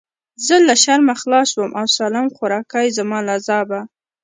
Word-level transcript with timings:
زه 0.45 0.55
له 0.67 0.75
شرمه 0.83 1.13
خلاص 1.21 1.47
سوم 1.53 1.71
او 1.79 1.85
سالم 1.97 2.25
خواركى 2.35 2.83
زما 2.97 3.19
له 3.25 3.33
عذابه. 3.37 3.79